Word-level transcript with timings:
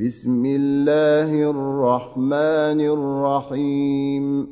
بسم 0.00 0.42
الله 0.46 1.50
الرحمن 1.50 2.80
الرحيم. 2.80 4.48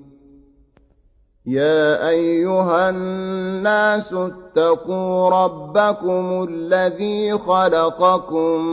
يا 1.46 2.08
أيها 2.08 2.91
الناس 2.91 4.13
اتقوا 4.13 5.28
ربكم 5.28 6.47
الذي 6.49 7.39
خلقكم 7.39 8.64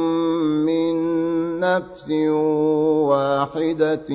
من 0.66 0.96
نفس 1.60 2.12
واحدة 3.12 4.10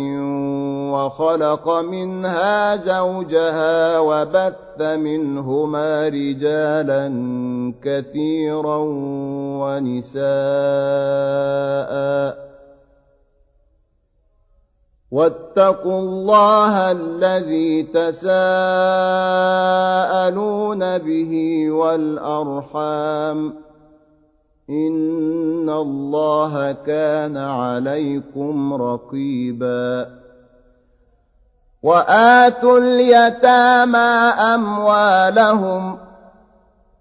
وخلق 0.93 1.69
منها 1.69 2.77
زوجها 2.77 3.99
وبث 3.99 4.81
منهما 4.81 6.09
رجالا 6.09 7.09
كثيرا 7.83 8.79
ونساء. 9.61 10.25
واتقوا 15.11 16.01
الله 16.01 16.93
الذي 16.93 17.83
تساءلون 17.83 18.33
به 20.99 21.33
والأرحام. 21.71 23.55
ان 24.71 25.71
الله 25.71 26.73
كان 26.73 27.37
عليكم 27.37 28.75
رقيبا 28.75 30.09
واتوا 31.83 32.79
اليتامى 32.79 34.33
اموالهم 34.55 35.99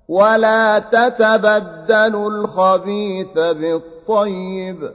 ولا 0.08 0.80
تتبدلوا 0.80 2.30
الخبيث 2.30 3.34
بالطيب 3.34 4.92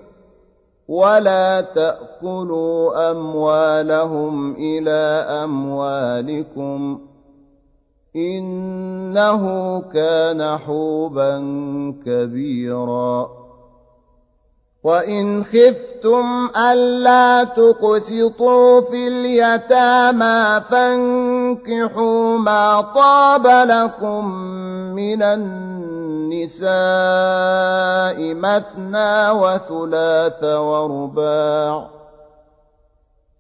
ولا 0.89 1.61
تاكلوا 1.61 3.11
اموالهم 3.11 4.55
إلى 4.55 5.27
اموالكم 5.45 7.01
إنه 8.17 9.43
كان 9.81 10.59
حوبا 10.59 11.39
كبيرا. 12.07 13.39
وإن 14.85 15.45
خفتم 15.45 16.49
ألا 16.57 17.45
تقسطوا 17.45 18.81
في 18.81 19.09
اليتامى 19.09 20.61
فانكحوا 20.71 22.39
ما 22.39 22.81
طاب 22.81 23.47
لكم 23.47 24.35
من 24.95 25.23
النساء 25.23 26.65
مثنى 28.35 29.31
وثلاث 29.31 30.45
ورباع. 30.45 31.98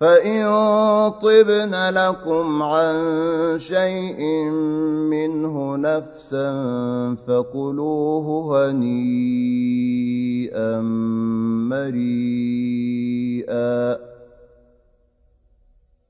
فان 0.00 0.44
طبن 1.10 1.74
لكم 1.88 2.62
عن 2.62 2.96
شيء 3.58 4.50
منه 5.10 5.76
نفسا 5.76 6.50
فكلوه 7.26 8.26
هنيئا 8.68 10.80
مريئا 11.70 13.96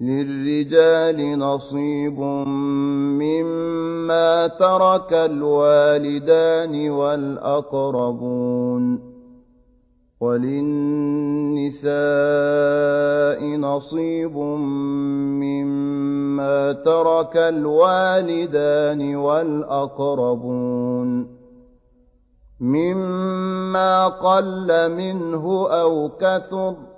للرجال 0.00 1.38
نصيب 1.38 2.20
مما 3.18 4.46
ترك 4.46 5.12
الوالدان 5.12 6.90
والأقربون 6.90 8.38
وللنساء 10.20 11.88
نصيب 13.56 14.36
مما 15.42 16.72
ترك 16.72 17.36
الوالدان 17.36 19.16
والأقربون 19.16 20.58
مما 22.60 24.08
قل 24.08 24.92
منه 24.96 25.68
أو 25.70 26.08
كثر 26.08 26.97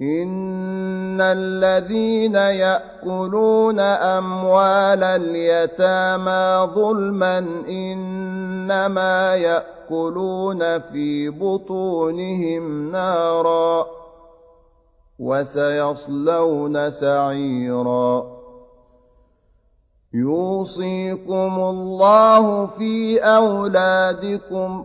ان 0.00 1.20
الذين 1.20 2.34
ياكلون 2.34 3.80
اموال 3.80 5.02
اليتامى 5.04 6.72
ظلما 6.74 7.38
انما 7.68 9.34
ياكلون 9.34 10.78
في 10.78 11.30
بطونهم 11.30 12.90
نارا 12.90 13.86
وسيصلون 15.18 16.90
سعيرا 16.90 18.26
يوصيكم 20.14 21.54
الله 21.60 22.66
في 22.66 23.18
أولادكم 23.18 24.84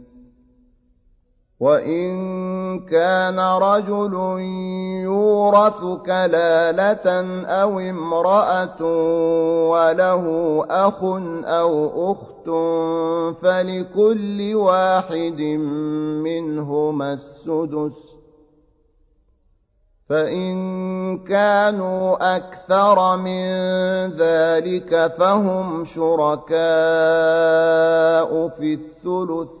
وإن 1.61 2.79
كان 2.79 3.39
رجل 3.39 4.13
يورث 5.05 5.81
كلالة 6.05 7.07
أو 7.45 7.79
امرأة 7.79 8.81
وله 9.69 10.25
أخ 10.69 11.03
أو 11.45 12.11
أخت 12.11 12.49
فلكل 13.41 14.55
واحد 14.55 15.41
منهما 16.25 17.13
السدس 17.13 18.11
فإن 20.09 21.17
كانوا 21.17 22.35
أكثر 22.35 23.17
من 23.17 23.51
ذلك 24.17 25.13
فهم 25.17 25.85
شركاء 25.85 26.57
في 28.47 28.73
الثلث 28.73 29.60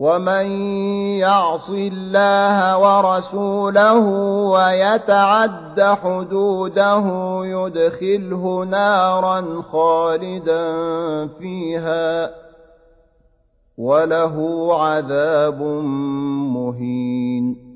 ومن 0.00 0.46
يعص 1.20 1.70
الله 1.70 2.78
ورسوله 2.78 3.98
ويتعد 4.48 5.80
حدوده 5.80 7.06
يدخله 7.44 8.64
نارا 8.64 9.62
خالدا 9.72 10.66
فيها 11.26 12.30
وله 13.78 14.36
عذاب 14.84 15.62
مهين 16.56 17.70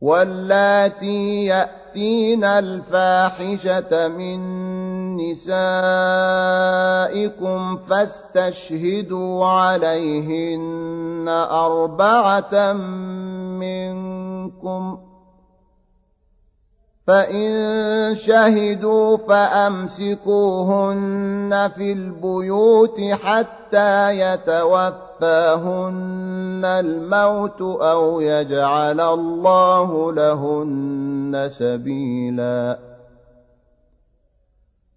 واللاتي 0.00 1.44
ياتين 1.44 2.44
الفاحشه 2.44 4.08
من 4.08 4.40
نسائكم 5.20 5.58
فاستشهدوا 7.76 9.46
عليهن 9.46 11.24
أربعة 11.50 12.72
منكم 13.62 14.98
فإن 17.06 18.14
شهدوا 18.14 19.16
فأمسكوهن 19.16 20.50
في 21.76 21.92
البيوت 21.92 23.00
حتى 23.00 24.10
يتوفاهن 24.20 25.80
الموت 26.64 27.60
أو 27.62 28.20
يجعل 28.20 29.00
الله 29.00 30.12
لهن 30.12 31.48
سبيلاً 31.50 32.97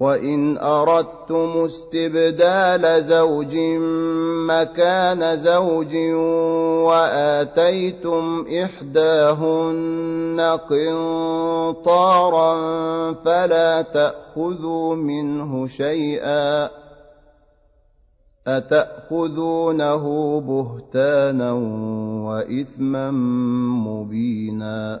وان 0.00 0.58
اردتم 0.58 1.64
استبدال 1.64 3.02
زوج 3.02 3.56
مكان 4.48 5.36
زوج 5.36 5.96
واتيتم 6.86 8.46
احداهن 8.64 10.40
قنطارا 10.70 12.52
فلا 13.24 13.82
تاخذوا 13.82 14.94
منه 14.94 15.66
شيئا 15.66 16.70
اتاخذونه 18.46 20.04
بهتانا 20.40 21.52
واثما 22.24 23.10
مبينا 23.86 25.00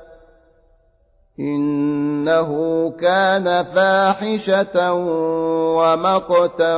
إنه 1.41 2.49
كان 3.01 3.65
فاحشة 3.75 4.93
ومقتا 5.73 6.77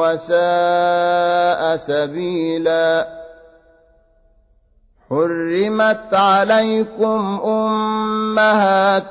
وساء 0.00 1.76
سبيلاً. 1.76 3.19
حرمت 5.10 6.14
عليكم 6.14 7.40
أمهاتكم 7.44 9.02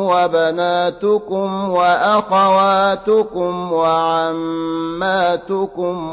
وبناتكم 0.00 1.70
وأخواتكم 1.70 3.72
وعماتكم 3.72 5.04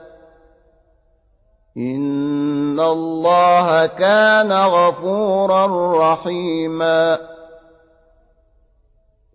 إن 1.77 2.79
الله 2.79 3.85
كان 3.85 4.51
غفورا 4.51 5.65
رحيما 6.13 7.19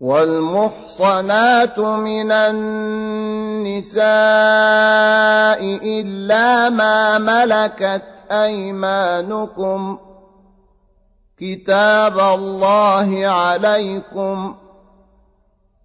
والمحصنات 0.00 1.78
من 1.78 2.32
النساء 2.32 4.06
إلا 5.82 6.70
ما 6.70 7.18
ملكت 7.18 8.04
أيمانكم 8.30 9.98
كتاب 11.38 12.18
الله 12.18 13.26
عليكم 13.26 14.54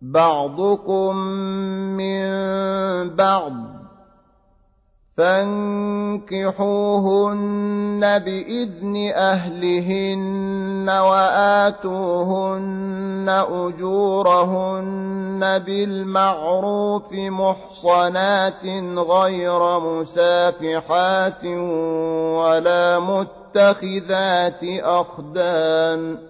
بعضكم 0.00 1.16
من 1.96 2.30
بعض 3.16 3.52
فانكحوهن 5.16 6.40
بإذن 8.18 9.12
أهلهن 9.14 10.88
وآتوهن 10.88 12.40
أجورهن 13.50 15.00
بالمعروف 15.58 17.12
محصنات 17.12 18.66
غير 18.96 19.80
مسافحات 19.80 21.44
ولا 22.36 22.98
متخذات 22.98 24.64
أخدان 24.82 26.29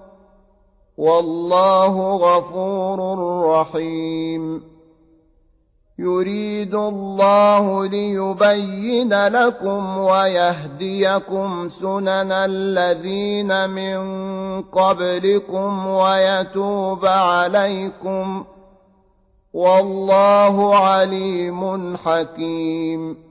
والله 1.01 2.15
غفور 2.15 2.99
رحيم. 3.45 4.63
يريد 5.99 6.75
الله 6.75 7.85
ليبين 7.85 9.27
لكم 9.27 9.97
ويهديكم 9.97 11.69
سنن 11.69 12.31
الذين 12.31 13.69
من 13.69 14.01
قبلكم 14.61 15.87
ويتوب 15.87 17.05
عليكم. 17.05 18.43
والله 19.53 20.75
عليم 20.75 21.97
حكيم. 21.97 23.30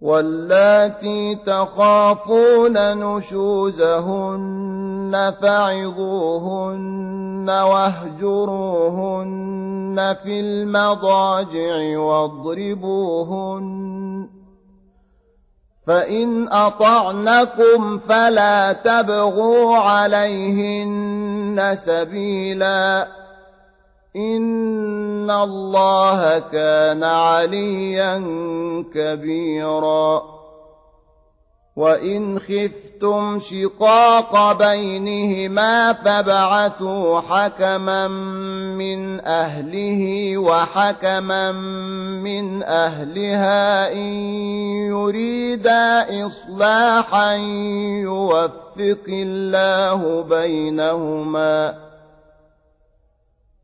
واللاتي 0.00 1.34
تخافون 1.34 2.76
نشوزهن 3.16 4.54
فعظوهن 5.42 7.50
واهجروهن 7.50 9.26
في 10.22 10.40
المضاجع 10.40 11.98
واضربوهن 11.98 13.70
فإن 15.86 16.48
أطعنكم 16.48 17.98
فلا 17.98 18.72
تبغوا 18.72 19.76
عليهن 19.76 21.72
سبيلاً 21.74 23.19
إن 24.16 25.30
الله 25.30 26.38
كان 26.38 27.04
عليا 27.04 28.18
كبيرا 28.94 30.22
وإن 31.76 32.38
خفتم 32.38 33.40
شقاق 33.40 34.52
بينهما 34.52 35.92
فابعثوا 35.92 37.20
حكما 37.20 38.08
من 38.78 39.20
أهله 39.20 40.38
وحكما 40.38 41.52
من 42.22 42.62
أهلها 42.62 43.92
إن 43.92 44.12
يريدا 44.90 46.06
إصلاحا 46.26 47.34
يوفق 48.02 49.06
الله 49.08 50.22
بينهما 50.22 51.89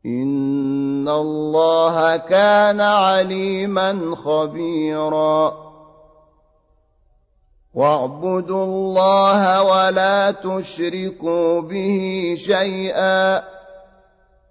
إن 0.07 1.07
الله 1.07 2.17
كان 2.17 2.81
عليما 2.81 4.15
خبيرا. 4.15 5.67
واعبدوا 7.73 8.65
الله 8.65 9.63
ولا 9.63 10.31
تشركوا 10.31 11.61
به 11.61 12.35
شيئا. 12.37 13.56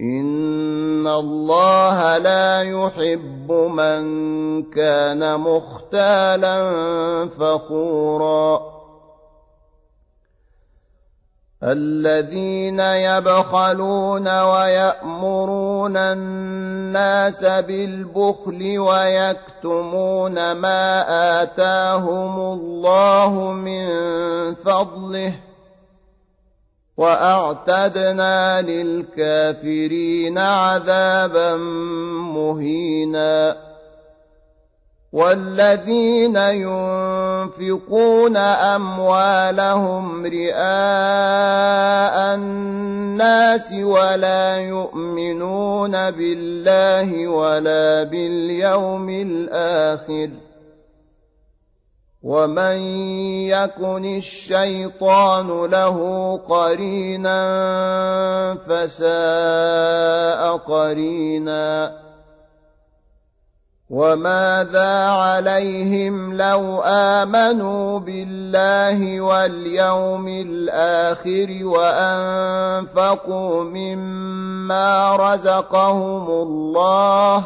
إن 0.00 1.06
الله 1.06 2.18
لا 2.18 2.62
يحب 2.62 3.52
من 3.52 4.02
كان 4.70 5.40
مختالا 5.40 6.56
فخورا 7.38 8.78
الذين 11.62 12.80
يبخلون 12.80 14.40
ويأمرون 14.40 15.96
الناس 15.96 17.44
بالبخل 17.44 18.78
ويكتمون 18.78 20.52
ما 20.52 21.04
آتاهم 21.42 22.40
الله 22.52 23.52
من 23.52 23.88
فضله 24.54 25.47
وأعتدنا 26.98 28.62
للكافرين 28.62 30.38
عذابا 30.38 31.56
مهينا. 32.36 33.56
والذين 35.12 36.36
ينفقون 36.36 38.36
أموالهم 38.36 40.26
رئاء 40.26 40.54
الناس 42.34 43.72
ولا 43.72 44.56
يؤمنون 44.56 46.10
بالله 46.10 47.28
ولا 47.28 48.02
باليوم 48.02 49.10
الآخر. 49.10 50.28
ومن 52.22 52.76
يكن 53.46 54.16
الشيطان 54.16 55.70
له 55.70 55.96
قرينا 56.48 57.38
فساء 58.66 60.56
قرينا 60.56 61.92
وماذا 63.90 65.08
عليهم 65.08 66.36
لو 66.36 66.82
امنوا 66.84 67.98
بالله 67.98 69.20
واليوم 69.20 70.28
الآخر 70.28 71.58
وانفقوا 71.62 73.64
مما 73.64 75.16
رزقهم 75.16 76.30
الله 76.30 77.44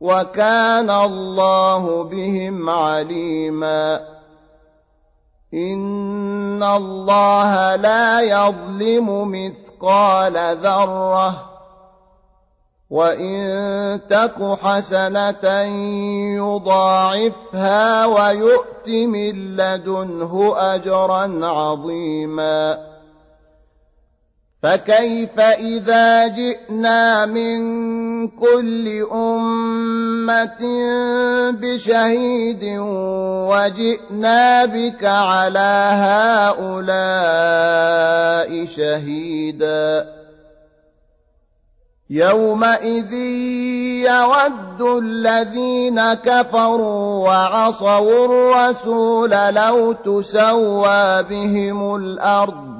وكان 0.00 0.90
الله 0.90 2.02
بهم 2.02 2.70
عليما. 2.70 4.00
إن 5.54 6.62
الله 6.62 7.76
لا 7.76 8.20
يظلم 8.20 9.30
مثقال 9.30 10.56
ذرة. 10.56 11.50
وإن 12.90 14.00
تك 14.10 14.58
حسنة 14.62 15.62
يضاعفها 16.36 18.06
ويؤت 18.06 18.88
من 18.88 19.56
لدنه 19.56 20.54
أجرا 20.56 21.46
عظيما. 21.46 22.90
فكيف 24.62 25.40
إذا 25.40 26.26
جئنا 26.26 27.26
من 27.26 27.60
كل 28.28 29.06
أمة 29.12 30.62
بشهيد 31.50 32.64
وجئنا 33.50 34.64
بك 34.64 35.04
على 35.04 35.90
هؤلاء 36.56 37.30
شهيدا. 38.66 40.20
يومئذ 42.10 43.12
يود 44.04 44.82
الذين 44.82 46.14
كفروا 46.14 47.28
وعصوا 47.28 48.24
الرسول 48.26 49.30
لو 49.30 49.92
تسوى 49.92 51.22
بهم 51.22 51.96
الأرض 51.96 52.79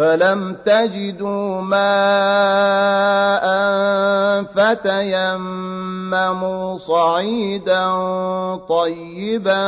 فلم 0.00 0.56
تجدوا 0.64 1.60
ماء 1.60 3.46
فتيمموا 4.56 5.98
صعيدا 6.78 7.86
طيبا 8.56 9.66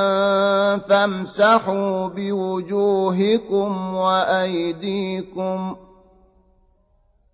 فامسحوا 0.78 2.08
بوجوهكم 2.08 3.94
وايديكم 3.94 5.76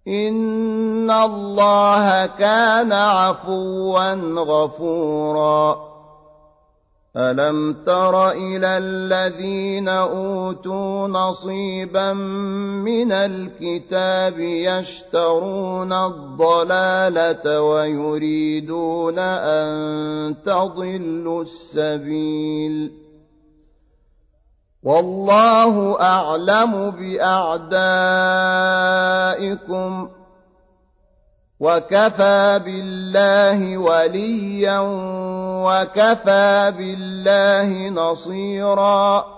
ان 0.08 1.10
الله 1.10 2.26
كان 2.26 2.92
عفوا 2.92 4.14
غفورا 4.34 5.97
ألم 7.16 7.72
تر 7.86 8.30
إلى 8.30 8.78
الذين 8.78 9.88
أوتوا 9.88 11.08
نصيبا 11.08 12.12
من 12.12 13.12
الكتاب 13.12 14.38
يشترون 14.40 15.92
الضلالة 15.92 17.62
ويريدون 17.62 19.18
أن 19.18 20.34
تضلوا 20.46 21.42
السبيل 21.42 22.92
والله 24.82 26.00
أعلم 26.00 26.90
بأعدائكم 26.90 27.68
وكفى 31.60 32.60
بالله 32.64 33.78
وليا 33.78 34.78
وكفى 35.66 36.72
بالله 36.78 37.88
نصيرا 37.88 39.37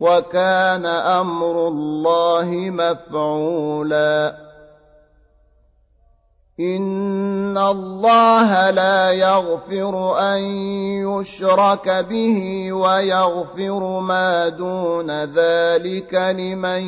وكان 0.00 0.86
أمر 0.86 1.68
الله 1.68 2.48
مفعولا. 2.54 4.36
إن 6.60 7.58
الله 7.58 8.70
لا 8.70 9.12
يغفر 9.12 10.18
أن 10.18 10.40
يشرك 11.08 11.88
به 11.88 12.72
ويغفر 12.72 14.00
ما 14.00 14.48
دون 14.48 15.24
ذلك 15.24 16.14
لمن 16.14 16.82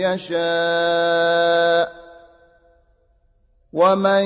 يشاء. 0.00 1.92
ومن 3.72 4.24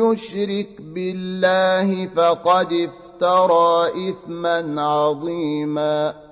يشرك 0.00 0.68
بالله 0.80 2.06
فقد 2.06 2.72
افترى 2.72 3.90
إثما 4.10 4.82
عظيما. 4.82 6.31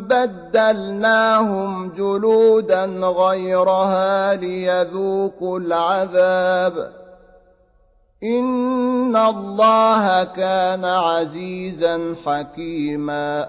بدلناهم 0.00 1.88
جلودا 1.88 2.84
غيرها 3.00 4.34
ليذوقوا 4.34 5.58
العذاب. 5.58 6.92
إن 8.22 9.16
الله 9.16 10.24
كان 10.24 10.84
عزيزا 10.84 12.14
حكيما. 12.26 13.48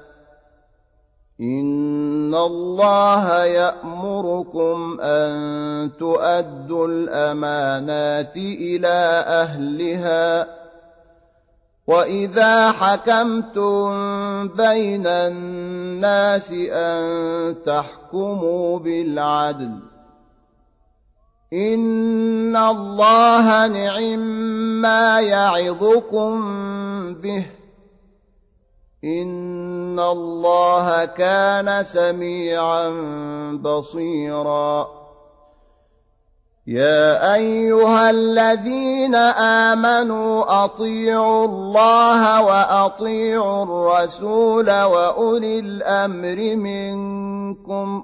إن 1.41 2.35
الله 2.35 3.43
يأمركم 3.43 4.97
أن 5.01 5.91
تؤدوا 5.99 6.87
الأمانات 6.87 8.37
إلى 8.37 9.23
أهلها 9.27 10.47
وإذا 11.87 12.71
حكمتم 12.71 13.89
بين 14.47 15.07
الناس 15.07 16.53
أن 16.71 17.55
تحكموا 17.65 18.79
بالعدل 18.79 19.71
إن 21.53 22.55
الله 22.55 23.67
نعم 23.67 24.19
ما 24.81 25.21
يعظكم 25.21 26.33
به 27.13 27.45
إن 29.03 29.99
الله 29.99 31.05
كان 31.05 31.83
سميعا 31.83 32.89
بصيراً. 33.63 35.01
يا 36.67 37.33
أيها 37.35 38.09
الذين 38.09 39.15
آمنوا 39.75 40.63
أطيعوا 40.65 41.45
الله 41.45 42.41
وأطيعوا 42.41 43.63
الرسول 43.63 44.69
وأولي 44.69 45.59
الأمر 45.59 46.55
منكم 46.55 48.03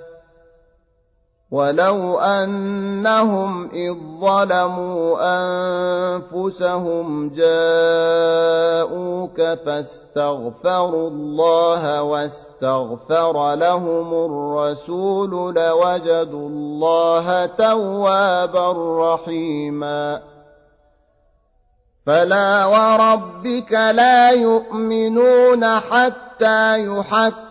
ولو 1.51 2.19
أنهم 2.19 3.69
إذ 3.69 3.93
ظلموا 4.21 5.17
أنفسهم 6.31 7.29
جاءوك 7.35 8.61
فاستغفروا 9.65 11.09
الله 11.09 12.03
واستغفر 12.03 13.55
لهم 13.55 14.13
الرسول 14.25 15.55
لوجدوا 15.55 16.49
الله 16.49 17.45
توابا 17.45 18.73
رحيما 19.13 20.21
فلا 22.05 22.65
وربك 22.65 23.71
لا 23.71 24.31
يؤمنون 24.31 25.65
حتى 25.65 26.31
حتى 26.41 27.50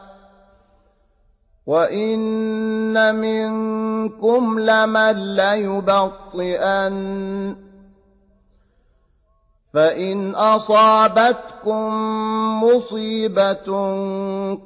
وإن 1.67 3.15
منكم 3.15 4.59
لمن 4.59 5.35
ليبطئن 5.35 6.95
فإن 9.73 10.35
أصابتكم 10.35 11.93
مصيبة 12.63 13.67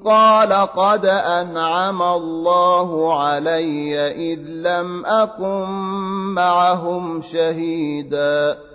قال 0.06 0.54
قد 0.54 1.06
أنعم 1.06 2.02
الله 2.02 3.22
علي 3.24 4.00
إذ 4.34 4.40
لم 4.40 5.06
أكن 5.06 5.70
معهم 6.34 7.22
شهيداً 7.22 8.75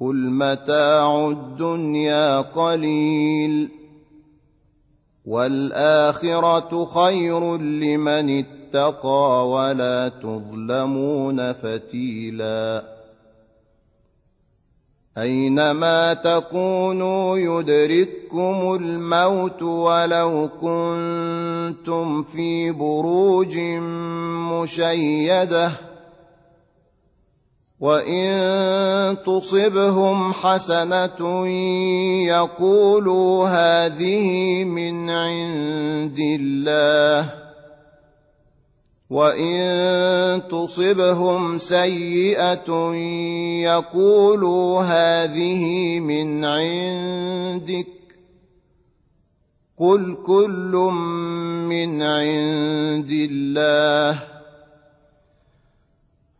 قل 0.00 0.16
متاع 0.16 1.28
الدنيا 1.28 2.40
قليل 2.40 3.68
والاخره 5.26 6.84
خير 6.84 7.56
لمن 7.56 8.38
اتقى 8.38 9.48
ولا 9.48 10.08
تظلمون 10.08 11.52
فتيلا 11.52 12.84
اينما 15.18 16.14
تكونوا 16.14 17.38
يدرككم 17.38 18.78
الموت 18.80 19.62
ولو 19.62 20.48
كنتم 20.60 22.22
في 22.22 22.70
بروج 22.70 23.56
مشيده 24.52 25.89
وان 27.80 29.16
تصبهم 29.26 30.32
حسنه 30.32 31.48
يقولوا 32.28 33.48
هذه 33.48 34.64
من 34.64 35.10
عند 35.10 36.18
الله 36.18 37.32
وان 39.10 40.42
تصبهم 40.50 41.58
سيئه 41.58 42.94
يقولوا 43.64 44.82
هذه 44.82 45.64
من 46.00 46.44
عندك 46.44 47.86
قل 49.78 50.16
كل 50.26 50.72
من 51.64 52.02
عند 52.02 53.10
الله 53.10 54.39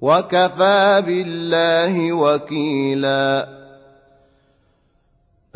وكفى 0.00 1.02
بالله 1.06 2.12
وكيلا. 2.12 3.48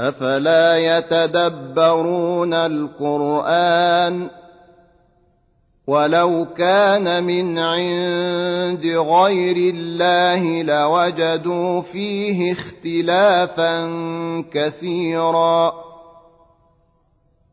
أفلا 0.00 0.98
يتدبرون 0.98 2.54
القرآن 2.54 4.28
ولو 5.86 6.46
كان 6.56 7.24
من 7.24 7.58
عند 7.58 8.86
غير 8.86 9.74
الله 9.74 10.62
لوجدوا 10.62 11.82
فيه 11.82 12.52
اختلافا 12.52 13.90
كثيرا. 14.52 15.89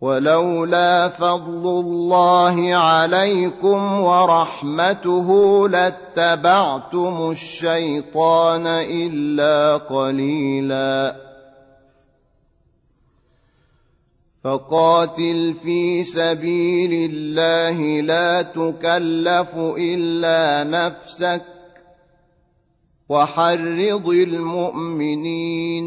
ولولا 0.00 1.08
فضل 1.08 1.68
الله 1.80 2.74
عليكم 2.74 4.00
ورحمته 4.00 5.28
لاتبعتم 5.68 7.30
الشيطان 7.30 8.66
إلا 8.66 9.76
قليلا. 9.76 11.16
فقاتل 14.44 15.54
في 15.62 16.04
سبيل 16.04 17.10
الله 17.10 18.00
لا 18.00 18.42
تكلف 18.42 19.56
إلا 19.56 20.64
نفسك 20.70 21.42
وحرض 23.08 24.08
المؤمنين. 24.08 25.86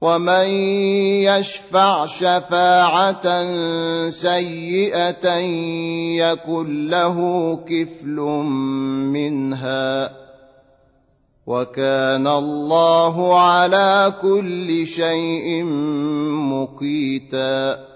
ومن 0.00 0.48
يشفع 1.24 2.06
شفاعه 2.06 3.26
سيئه 4.10 5.28
يكن 6.20 6.88
له 6.88 7.16
كفل 7.68 8.16
منها 9.12 10.12
وكان 11.46 12.26
الله 12.26 13.40
على 13.40 14.12
كل 14.22 14.86
شيء 14.86 15.64
مقيتا 16.52 17.95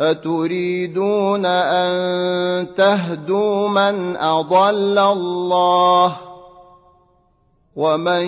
أتريدون 0.00 1.46
أن 1.46 2.74
تهدوا 2.74 3.68
من 3.68 4.16
أضل 4.16 4.98
الله 4.98 6.16
ومن 7.76 8.24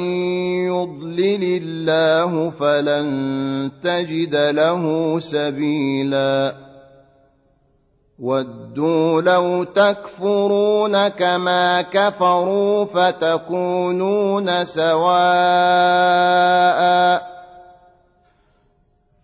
يضلل 0.66 1.62
الله 1.62 2.50
فلن 2.50 3.70
تجد 3.82 4.34
له 4.34 5.18
سبيلا 5.20 6.54
ودوا 8.18 9.22
لو 9.22 9.64
تكفرون 9.64 11.08
كما 11.08 11.82
كفروا 11.82 12.84
فتكونون 12.84 14.64
سواء 14.64 15.10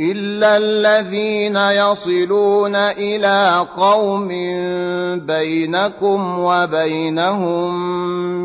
الا 0.00 0.56
الذين 0.56 1.56
يصلون 1.56 2.74
إلى 2.74 3.66
قوم 3.76 4.28
بينكم 5.26 6.38
وبينهم 6.38 7.74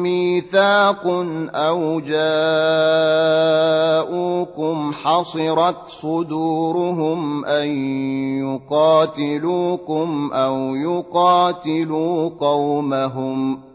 ميثاق 0.04 1.08
أو 1.56 2.00
جاءوكم 4.00 4.94
حصرت 4.94 5.88
صدورهم 5.88 7.46
ان 7.46 7.70
يقاتلوكم 8.44 10.32
أو 10.34 10.76
يقاتلوا 10.76 12.30
قومهم 12.40 13.75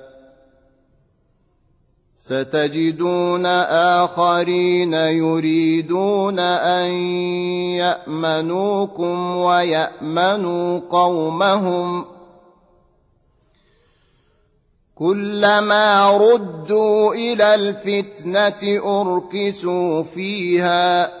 ستجدون 2.21 3.45
آخرين 4.05 4.93
يريدون 4.93 6.39
أن 6.39 6.91
يأمنوكم 7.81 9.35
ويأمنوا 9.35 10.79
قومهم 10.89 12.05
كلما 14.95 16.17
ردوا 16.17 17.13
إلى 17.13 17.55
الفتنة 17.55 18.81
أركسوا 19.01 20.03
فيها 20.03 21.20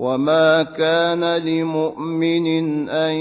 وما 0.00 0.62
كان 0.62 1.24
لمؤمن 1.36 2.46
ان 2.88 3.14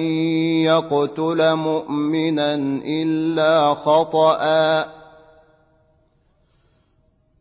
يقتل 0.64 1.54
مؤمنا 1.56 2.56
الا 2.86 3.74
خطأ 3.74 4.99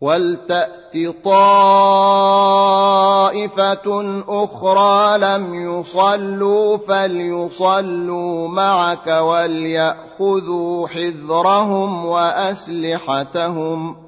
ولتأت 0.00 0.94
طائفة 1.24 1.84
أخرى 4.28 5.18
لم 5.18 5.54
يصلوا 5.54 6.76
فليصلوا 6.76 8.48
معك 8.48 9.06
وليأخذوا 9.06 10.88
حذرهم 10.88 12.04
وأسلحتهم 12.06 13.94
ۖ 13.94 14.07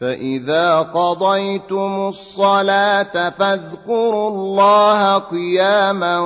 فإذا 0.00 0.78
قضيتم 0.82 2.08
الصلاة 2.08 3.30
فاذكروا 3.30 4.28
الله 4.30 5.18
قياما 5.18 6.18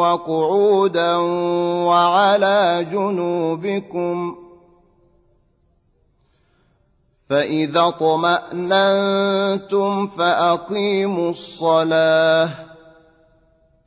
وقعودا 0.00 1.16
وعلى 1.86 2.86
جنوبكم 2.92 4.36
فإذا 7.30 7.80
اطمأننتم 7.88 9.26
فأقيموا 10.06 11.30
الصلاة 11.30 12.50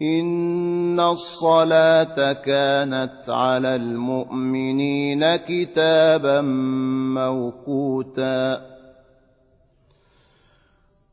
إن 0.02 1.00
الصلاة 1.00 2.34
كانت 2.34 3.30
على 3.30 3.76
المؤمنين 3.76 5.36
كتابا 5.36 6.42
موقوتا 7.16 8.79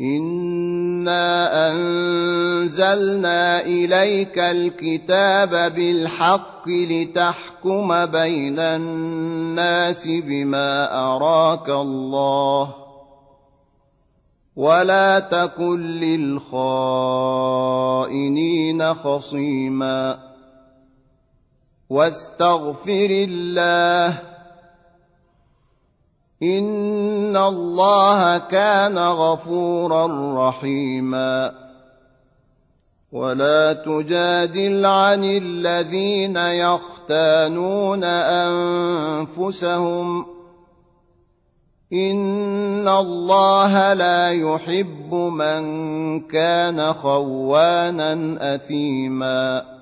انا 0.00 1.70
انزلنا 1.70 3.60
اليك 3.60 4.38
الكتاب 4.38 5.74
بالحق 5.74 6.68
لتحكم 6.68 8.06
بين 8.06 8.58
الناس 8.58 10.08
بما 10.08 10.94
اراك 11.14 11.68
الله 11.68 12.74
ولا 14.56 15.20
تكن 15.20 15.80
للخائنين 15.80 16.54
خصيما 18.94 20.18
واستغفر 21.90 23.08
الله 23.10 24.31
إن 26.42 27.36
الله 27.36 28.38
كان 28.38 28.98
غفورا 28.98 30.06
رحيما 30.48 31.52
ولا 33.12 33.72
تجادل 33.72 34.86
عن 34.86 35.24
الذين 35.24 36.36
يختانون 36.36 38.04
أنفسهم 39.34 40.26
إن 41.92 42.88
الله 42.88 43.92
لا 43.92 44.30
يحب 44.30 45.14
من 45.14 45.62
كان 46.20 46.92
خوانا 46.92 48.36
أثيماً 48.54 49.81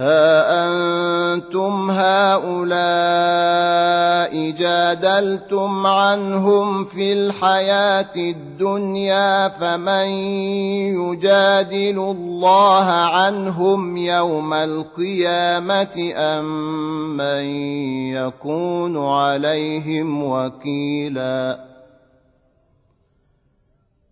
ها 0.00 0.66
أنتم 1.34 1.90
هؤلاء 1.90 2.90
جادلتم 4.50 5.86
عنهم 5.86 6.84
في 6.84 7.12
الحياة 7.12 8.16
الدنيا 8.16 9.48
فمن 9.48 10.08
يجادل 11.02 11.98
الله 11.98 12.84
عنهم 12.90 13.96
يوم 13.96 14.54
القيامة 14.54 16.12
أم 16.16 16.46
من 17.16 17.44
يكون 18.14 19.06
عليهم 19.06 20.24
وكيلاً 20.24 21.77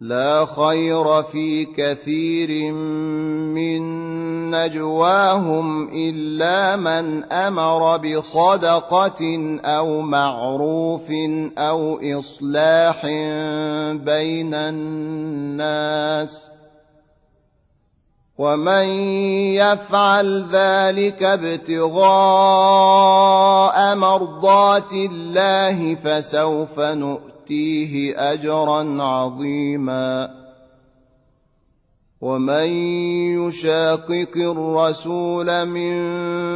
لا 0.00 0.46
خير 0.46 1.22
في 1.22 1.64
كثير 1.64 2.72
من 3.52 3.80
نجواهم 4.50 5.88
إلا 5.92 6.76
من 6.76 7.24
أمر 7.24 7.96
بصدقة 7.96 9.58
أو 9.64 10.00
معروف 10.00 11.10
أو 11.58 12.00
إصلاح 12.18 13.06
بين 13.92 14.54
الناس 14.54 16.48
ومن 18.38 18.84
يفعل 19.58 20.44
ذلك 20.52 21.22
ابتغاء 21.22 22.04
مرضات 23.94 24.92
الله 24.92 25.94
فسوف 25.94 26.80
نؤتي 26.80 27.27
نؤتيه 27.50 28.32
أجرا 28.32 29.02
عظيما. 29.02 30.30
ومن 32.20 32.68
يشاقق 33.46 34.36
الرسول 34.36 35.66
من 35.66 35.94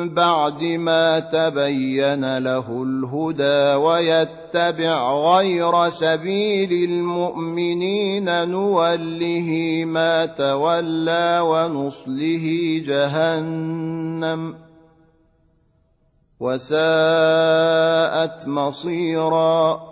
بعد 0.09 0.63
ما 0.63 1.21
تبين 1.21 2.39
له 2.39 2.83
الهدى 2.83 3.75
ويتبع 3.75 5.13
غير 5.37 5.89
سبيل 5.89 6.91
المؤمنين 6.91 8.49
نوله 8.49 9.83
ما 9.87 10.27
تولى 10.27 11.41
ونصله 11.43 12.79
جهنم. 12.87 14.55
وساءت 16.41 16.79
مصيرا. 18.49 19.92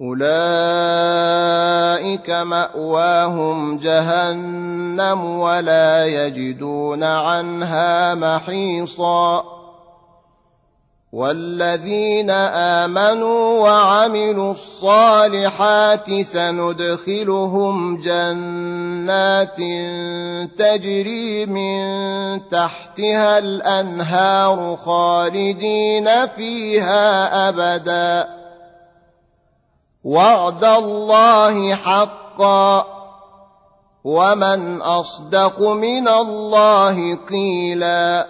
اولئك 0.00 0.30
ماواهم 2.30 3.78
جهنم 3.78 5.24
ولا 5.24 6.06
يجدون 6.06 7.02
عنها 7.04 8.14
محيصا 8.14 9.44
والذين 11.12 12.30
امنوا 12.30 13.60
وعملوا 13.62 14.52
الصالحات 14.52 16.20
سندخلهم 16.20 17.96
جنات 18.02 19.56
تجري 20.58 21.46
من 21.46 21.82
تحتها 22.48 23.38
الانهار 23.38 24.78
خالدين 24.84 26.26
فيها 26.26 27.48
ابدا 27.48 28.37
وعد 30.08 30.64
الله 30.64 31.74
حقا 31.74 32.86
ومن 34.04 34.80
أصدق 34.80 35.60
من 35.60 36.08
الله 36.08 37.14
قيلا 37.14 38.26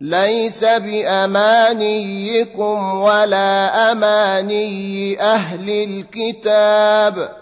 ليس 0.00 0.64
بأمانيكم 0.64 2.14
ولا 3.00 3.92
أماني 3.92 5.20
أهل 5.20 5.70
الكتاب 5.70 7.41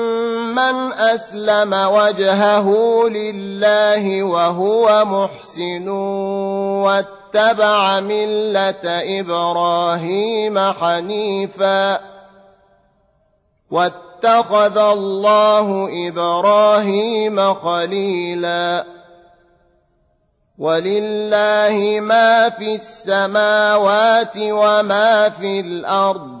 أسلم 0.93 1.73
وجهه 1.73 2.67
لله 3.09 4.23
وهو 4.23 5.05
محسن 5.05 5.87
واتبع 6.85 7.99
ملة 7.99 8.85
إبراهيم 9.19 10.59
حنيفا 10.73 11.99
واتخذ 13.71 14.77
الله 14.77 15.89
إبراهيم 16.07 17.53
خليلا 17.53 18.85
ولله 20.57 21.99
ما 22.01 22.49
في 22.49 22.75
السماوات 22.75 24.37
وما 24.37 25.29
في 25.29 25.59
الأرض 25.59 26.40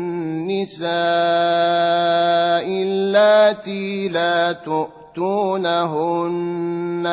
النساء 0.41 0.91
اللاتي 2.65 4.07
لا 4.07 4.51
تؤتونهن 4.51 5.81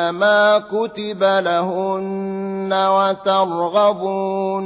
ما 0.09 0.59
كتب 0.59 1.23
لهن 1.23 2.73
وترغبون 2.73 4.65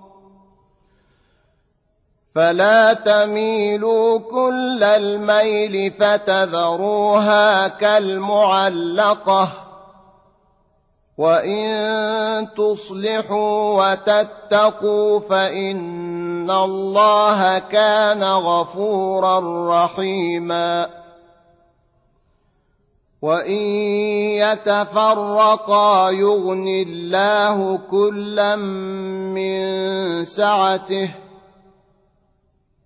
فلا 2.35 2.93
تميلوا 2.93 4.19
كل 4.19 4.83
الميل 4.83 5.91
فتذروها 5.99 7.67
كالمعلقة. 7.67 9.49
وإن 11.17 12.47
تصلحوا 12.57 13.91
وتتقوا 13.91 15.19
فإن 15.19 16.51
الله 16.51 17.59
كان 17.59 18.23
غفورا 18.23 19.39
رحيما. 19.83 20.89
وإن 23.21 23.61
يتفرقا 24.41 26.09
يغن 26.09 26.67
الله 26.67 27.79
كلا 27.91 28.55
من 28.55 30.25
سعته 30.25 31.09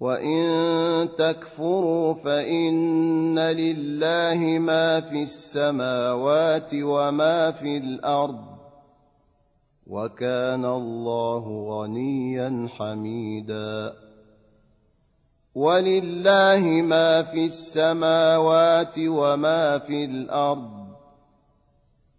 وان 0.00 1.08
تكفروا 1.18 2.14
فان 2.14 3.38
لله 3.38 4.58
ما 4.58 5.00
في 5.00 5.22
السماوات 5.22 6.70
وما 6.74 7.50
في 7.50 7.76
الأرض 7.76 8.44
وكان 9.86 10.64
الله 10.64 11.44
غنيا 11.68 12.68
حميدا. 12.68 13.94
ولله 15.54 16.62
ما 16.82 17.22
في 17.22 17.44
السماوات 17.44 18.94
وما 18.98 19.78
في 19.78 20.04
الأرض 20.04 20.88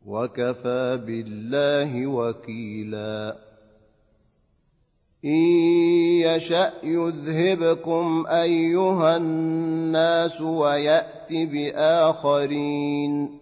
وكفى 0.05 0.99
بالله 1.05 2.07
وكيلا. 2.07 3.48
ان 5.25 5.31
يشا 6.21 6.73
يذهبكم 6.83 8.25
ايها 8.27 9.17
الناس 9.17 10.41
ويات 10.41 11.33
باخرين 11.33 13.39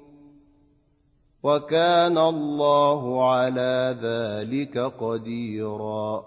وكان 1.44 2.18
الله 2.18 3.30
على 3.30 3.98
ذلك 4.02 4.78
قديرا 4.78 6.26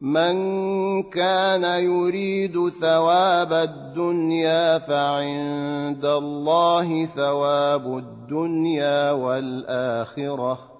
من 0.00 0.34
كان 1.02 1.64
يريد 1.84 2.68
ثواب 2.68 3.52
الدنيا 3.52 4.78
فعند 4.78 6.04
الله 6.04 7.06
ثواب 7.06 7.98
الدنيا 7.98 9.10
والاخره 9.10 10.79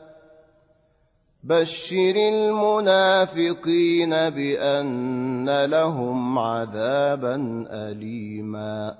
بشر 1.43 2.13
المنافقين 2.15 4.09
بان 4.09 5.65
لهم 5.65 6.39
عذابا 6.39 7.65
اليما 7.71 8.97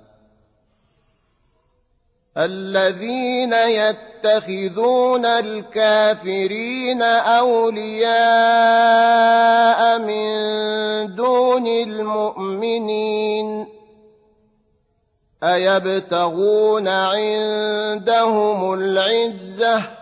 الذين 2.38 3.52
يتخذون 3.52 5.26
الكافرين 5.26 7.02
اولياء 7.02 8.12
من 9.98 10.34
دون 11.14 11.66
المؤمنين 11.66 13.66
ايبتغون 15.42 16.88
عندهم 16.88 18.74
العزه 18.74 20.01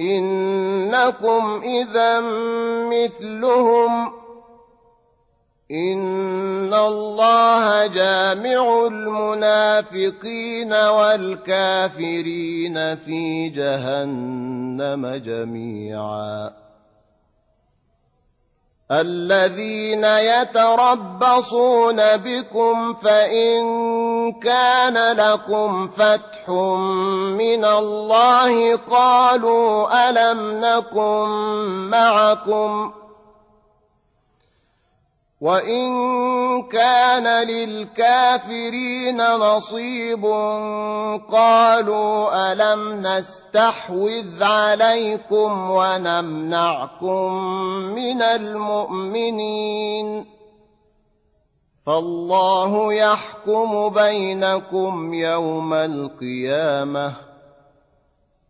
إنكم 0.00 1.60
إذا 1.64 2.20
مثلهم. 2.90 4.12
إن 5.70 6.74
الله 6.74 7.86
جامع 7.86 8.86
المنافقين 8.86 10.72
والكافرين 10.72 11.94
في 12.96 13.48
جهنم 13.48 15.06
جميعا. 15.06 16.67
الذين 18.92 20.04
يتربصون 20.04 21.96
بكم 22.16 22.94
فإن 22.94 23.60
كان 24.32 25.16
لكم 25.16 25.88
فتح 25.88 26.48
من 27.38 27.64
الله 27.64 28.76
قالوا 28.76 30.08
ألم 30.10 30.64
نكن 30.64 31.28
معكم 31.90 32.92
وان 35.40 36.62
كان 36.62 37.48
للكافرين 37.48 39.22
نصيب 39.22 40.24
قالوا 41.30 42.52
الم 42.52 43.06
نستحوذ 43.06 44.42
عليكم 44.42 45.70
ونمنعكم 45.70 47.32
من 47.94 48.22
المؤمنين 48.22 50.26
فالله 51.86 52.92
يحكم 52.92 53.88
بينكم 53.88 55.14
يوم 55.14 55.74
القيامه 55.74 57.27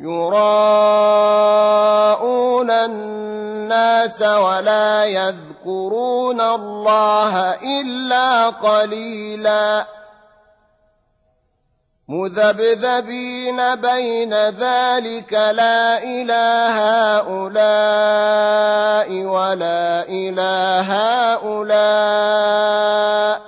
يراءون 0.00 0.40
الناس 2.70 4.22
ولا 4.22 5.04
يذكرون 5.04 6.40
الله 6.40 7.54
إلا 7.54 8.48
قليلاً. 8.48 9.98
مذبذبين 12.08 13.74
بين 13.74 14.34
ذلك 14.34 15.32
لا 15.32 16.02
إله 16.02 16.76
هؤلاء 17.18 19.12
ولا 19.12 20.08
إله 20.08 20.92
هؤلاء. 21.36 23.47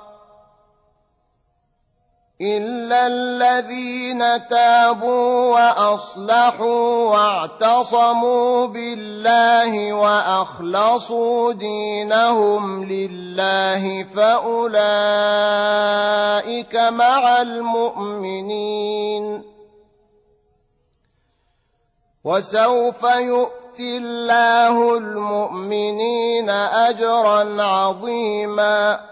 إلا 2.41 3.07
الذين 3.07 4.47
تابوا 4.47 5.53
وأصلحوا 5.53 7.09
واعتصموا 7.09 8.67
بالله 8.67 9.93
وأخلصوا 9.93 11.53
دينهم 11.53 12.85
لله 12.85 14.03
فأولئك 14.15 14.75
مع 16.75 17.41
المؤمنين 17.41 18.81
وسوف 22.23 23.03
يؤتي 23.03 23.97
الله 23.97 24.97
المؤمنين 24.97 26.49
أجرا 26.49 27.63
عظيماً 27.63 29.11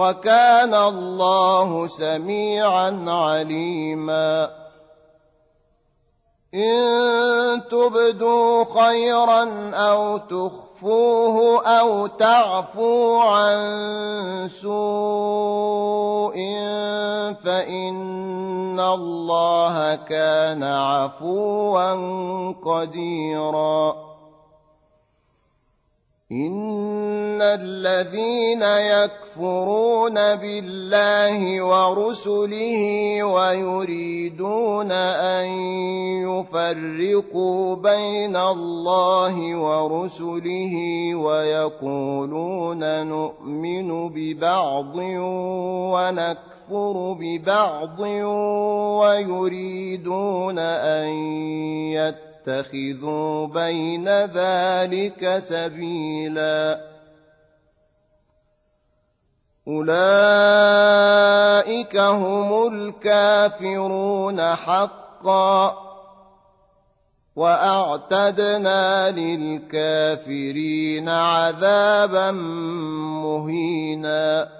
وكان 0.00 0.74
الله 0.74 1.86
سميعا 1.86 3.04
عليما. 3.08 4.50
إن 6.54 7.62
تبدوا 7.70 8.64
خيرا 8.64 9.70
أو 9.74 10.16
تخفوه 10.16 11.66
أو 11.66 12.06
تعفوا 12.06 13.22
عن 13.22 13.58
سوء 14.48 16.36
فإن 17.44 18.80
الله 18.80 19.94
كان 19.94 20.62
عفوا 20.62 21.92
قديرا. 22.64 24.09
إن 26.32 27.42
الذين 27.42 28.62
يكفرون 28.62 30.14
بالله 30.14 31.62
ورسله 31.62 32.78
ويريدون 33.24 34.92
أن 34.92 35.46
يفرقوا 36.22 37.76
بين 37.76 38.36
الله 38.36 39.56
ورسله 39.56 40.74
ويقولون 41.14 43.06
نؤمن 43.06 44.08
ببعض 44.08 44.96
ونكفر 45.94 47.16
ببعض 47.20 48.00
ويريدون 49.00 50.58
أن 50.58 51.08
يتقوا 51.90 52.29
اتخذوا 52.46 53.46
بين 53.46 54.08
ذلك 54.08 55.38
سبيلا. 55.38 56.80
أولئك 59.68 59.96
هم 61.96 62.74
الكافرون 62.74 64.54
حقا. 64.54 65.90
وأعتدنا 67.36 69.10
للكافرين 69.10 71.08
عذابا 71.08 72.30
مهينا. 73.22 74.59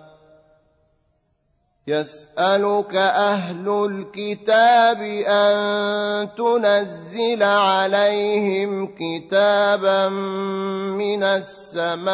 يسألك 1.91 2.95
أهل 2.95 3.67
الكتاب 3.85 5.01
أن 5.27 6.29
تنزل 6.35 7.43
عليهم 7.43 8.87
كتابا 8.87 10.09
من 10.09 11.23
السماء 11.23 12.11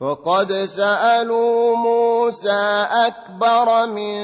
فقد 0.00 0.52
سألوا 0.52 1.76
موسى 1.76 2.86
أكبر 2.90 3.86
من 3.86 4.22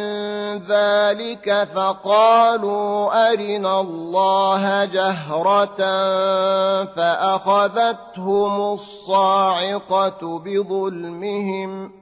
ذلك 0.59 1.69
فقالوا 1.75 3.33
أرنا 3.33 3.81
الله 3.81 4.85
جهرة 4.85 5.77
فأخذتهم 6.85 8.73
الصاعقة 8.75 10.39
بظلمهم 10.39 12.02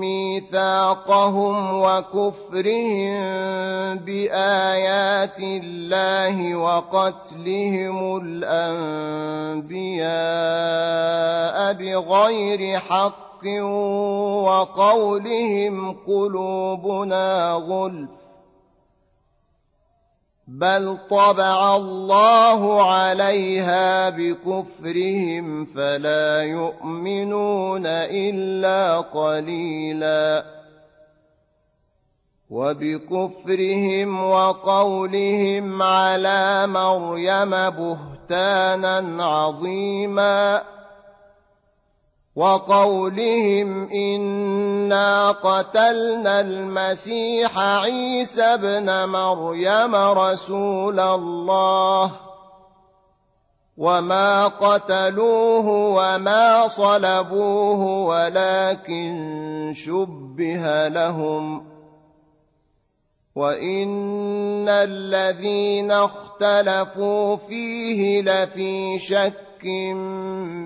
ميثاقهم 0.00 1.82
وكفرهم 1.82 3.20
بآيات 3.96 5.40
الله 5.40 6.54
وقتلهم 6.56 8.16
الأنبياء 8.24 10.00
بغير 11.72 12.78
حق 12.78 13.46
وقولهم 14.46 15.96
قلوبنا 16.06 17.52
غلف 17.52 18.19
بل 20.50 20.98
طبع 21.10 21.76
الله 21.76 22.92
عليها 22.92 24.10
بكفرهم 24.10 25.66
فلا 25.66 26.42
يؤمنون 26.42 27.86
الا 27.86 29.00
قليلا 29.00 30.44
وبكفرهم 32.50 34.24
وقولهم 34.24 35.82
على 35.82 36.66
مريم 36.66 37.50
بهتانا 37.50 39.24
عظيما 39.24 40.62
وقولهم 42.36 43.88
انا 43.90 45.30
قتلنا 45.30 46.40
المسيح 46.40 47.58
عيسى 47.58 48.42
ابن 48.42 49.08
مريم 49.08 49.94
رسول 49.94 51.00
الله 51.00 52.12
وما 53.76 54.46
قتلوه 54.48 55.66
وما 55.68 56.68
صلبوه 56.68 57.82
ولكن 58.06 59.72
شبه 59.76 60.88
لهم 60.88 61.66
وان 63.34 64.68
الذين 64.68 65.90
اختلفوا 65.90 67.36
فيه 67.36 68.22
لفي 68.22 68.98
شك 68.98 69.64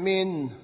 منه 0.04 0.63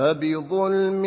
فبظلم 0.00 1.02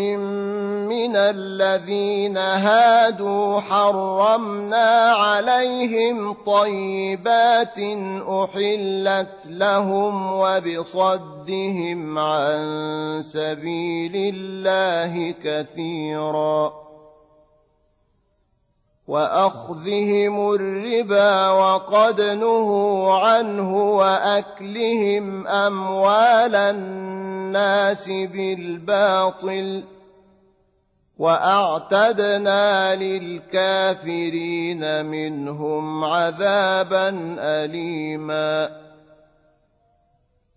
من 0.85 1.15
الذين 1.15 2.37
هادوا 2.37 3.59
حرمنا 3.59 5.11
عليهم 5.11 6.33
طيبات 6.33 7.77
أحلت 8.29 9.47
لهم 9.49 10.33
وبصدهم 10.33 12.19
عن 12.19 12.61
سبيل 13.23 14.35
الله 14.35 15.33
كثيرا 15.43 16.73
وأخذهم 19.07 20.55
الربا 20.55 21.49
وقد 21.49 22.21
نهوا 22.21 23.13
عنه 23.13 23.97
وأكلهم 23.97 25.47
أموال 25.47 26.55
الناس 26.55 28.09
بالباطل 28.09 29.83
وأعتدنا 31.17 32.95
للكافرين 32.95 34.45
منهم 35.05 36.03
عذابا 36.03 37.09
اليما 37.39 38.69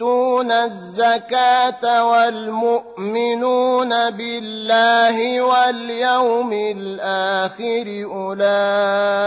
يؤتون 0.00 0.50
الزكاة 0.50 2.10
والمؤمنون 2.10 4.10
بالله 4.10 5.42
واليوم 5.42 6.52
الآخر 6.52 8.04
أولئك 8.14 9.26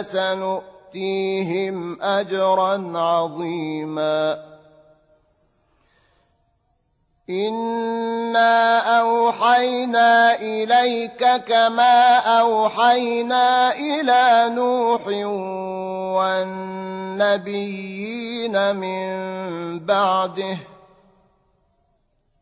سنؤتيهم 0.00 2.02
أجرا 2.02 2.98
عظيما 2.98 4.51
إنا 7.30 8.78
أوحينا 9.00 10.34
إليك 10.40 11.24
كما 11.46 12.16
أوحينا 12.18 13.74
إلى 13.74 14.54
نوح 14.54 15.06
والنبيين 17.18 18.76
من 18.76 19.78
بعده 19.86 20.71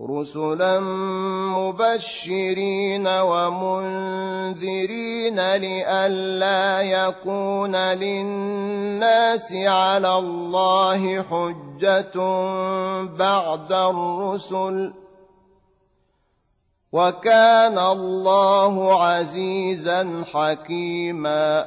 رسلا 0.00 0.80
مبشرين 1.54 3.06
ومنذرين 3.06 4.56
لئلا 5.54 6.80
يكون 6.82 7.76
للناس 7.76 9.52
على 9.52 10.18
الله 10.18 11.22
حجة 11.22 12.16
بعد 13.06 13.72
الرسل 13.72 14.92
وكان 16.92 17.78
الله 17.78 19.02
عزيزا 19.02 20.24
حكيما 20.32 21.66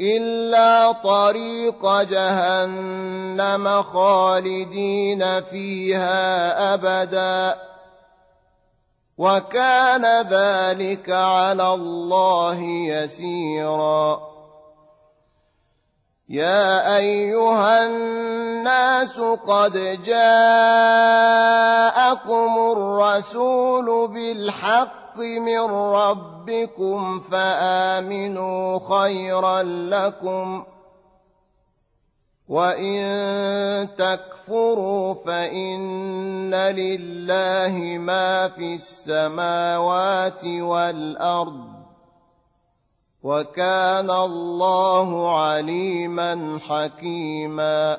إلا 0.00 0.92
طريق 0.92 2.02
جهنم 2.02 3.82
خالدين 3.82 5.40
فيها 5.40 6.74
أبدا 6.74 7.56
وكان 9.18 10.04
ذلك 10.22 11.10
على 11.10 11.74
الله 11.74 12.62
يسيرا 12.62 14.20
يا 16.28 16.96
أيها 16.96 17.86
الناس 17.86 19.18
قد 19.46 20.02
جاءكم 20.04 21.02
الرسول 22.72 24.08
بالحق 24.08 25.05
الحق 25.16 25.40
من 25.40 25.70
ربكم 25.70 27.20
فآمنوا 27.20 28.78
خيرا 28.78 29.62
لكم 29.62 30.64
وإن 32.48 33.88
تكفروا 33.98 35.14
فإن 35.14 36.54
لله 36.54 37.98
ما 37.98 38.48
في 38.48 38.74
السماوات 38.74 40.44
والأرض 40.44 41.66
وكان 43.22 44.10
الله 44.10 45.38
عليما 45.38 46.58
حكيما 46.68 47.98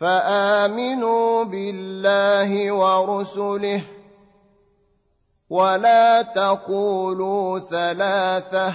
فآمنوا 0.00 1.44
بالله 1.44 2.72
ورسله 2.72 3.84
ولا 5.50 6.22
تقولوا 6.22 7.58
ثلاثة 7.58 8.74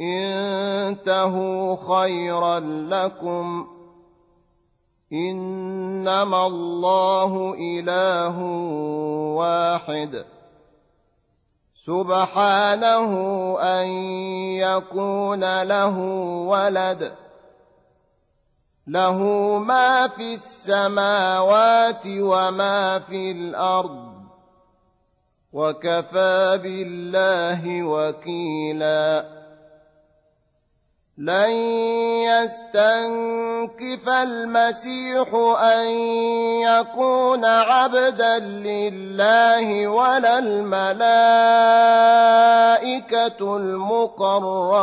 انتهوا 0.00 1.76
خيرا 1.76 2.60
لكم 2.88 3.66
إنما 5.12 6.46
الله 6.46 7.54
إله 7.58 8.38
واحد 9.36 10.24
سبحانه 11.74 13.12
أن 13.60 13.86
يكون 14.56 15.62
له 15.62 15.98
ولد 16.46 17.12
له 18.86 19.18
ما 19.58 20.08
في 20.08 20.34
السماوات 20.34 22.04
وما 22.06 22.98
في 22.98 23.32
الأرض. 23.32 24.12
وكفى 25.52 26.60
بالله 26.62 27.82
وكيلا. 27.82 29.42
لن 31.18 31.50
يستنكف 32.24 34.08
المسيح 34.08 35.34
أن 35.62 35.88
يكون 36.60 37.44
عبدا 37.44 38.38
لله 38.38 39.88
ولا 39.88 40.38
الملائكة 40.38 40.76
المقربون. 43.56 44.82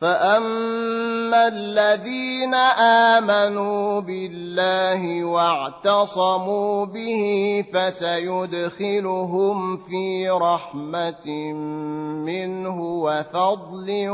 فاما 0.00 1.48
الذين 1.48 2.54
امنوا 2.54 4.00
بالله 4.00 5.24
واعتصموا 5.24 6.84
به 6.86 7.64
فسيدخلهم 7.72 9.56
في 9.76 10.28
رحمه 10.28 11.52
منه 12.28 12.80
وفضل 12.82 14.08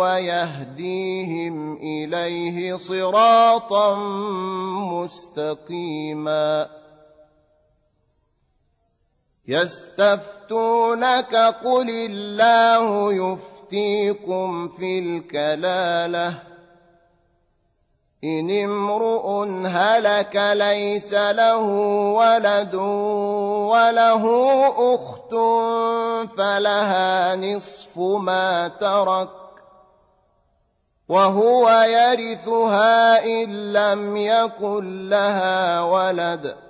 ويهديهم 0.00 1.76
اليه 1.76 2.76
صراطا 2.76 3.94
مستقيما 4.94 6.68
يستفتونك 9.48 11.34
قل 11.34 11.90
الله 11.90 13.12
يفتح 13.12 13.49
يفتيكم 13.72 14.68
في 14.68 14.98
الكلالة. 14.98 16.34
إن 18.24 18.50
امرؤ 18.50 19.46
هلك 19.66 20.36
ليس 20.36 21.14
له 21.14 21.62
ولد 22.14 22.74
وله 22.74 24.24
أخت 24.94 25.34
فلها 26.38 27.36
نصف 27.36 27.98
ما 27.98 28.68
ترك 28.68 29.28
وهو 31.08 31.70
يرثها 31.70 33.24
إن 33.24 33.72
لم 33.72 34.16
يكن 34.16 35.08
لها 35.08 35.82
ولد. 35.82 36.69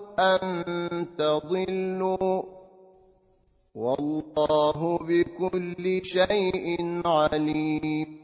أن 0.19 1.07
تضلوا 1.17 2.43
والله 3.75 4.97
بكل 4.97 6.01
شيء 6.03 7.01
عليم 7.05 8.20